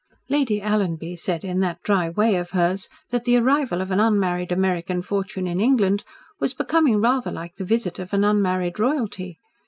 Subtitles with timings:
[0.29, 4.51] "Lady Alanby said in that dry way of hers that the arrival of an unmarried
[4.51, 6.03] American fortune in England
[6.39, 9.37] was becoming rather like the visit of an unmarried royalty.